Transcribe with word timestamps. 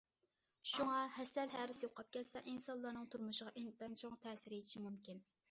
شۇڭا، 0.69 0.95
ھەسەل 1.17 1.53
ھەرىسى 1.57 1.85
يوقاپ 1.87 2.09
كەتسە، 2.17 2.43
ئىنسانلارنىڭ 2.53 3.07
تۇرمۇشىغا 3.17 3.55
ئىنتايىن 3.63 4.01
چوڭ 4.05 4.19
تەسىر 4.27 4.59
يېتىشى 4.59 4.85
مۇمكىن. 4.89 5.25